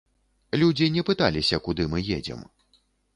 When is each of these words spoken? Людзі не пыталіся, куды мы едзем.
Людзі 0.61 0.87
не 0.95 1.03
пыталіся, 1.09 1.59
куды 1.67 1.87
мы 1.91 1.99
едзем. 2.17 2.41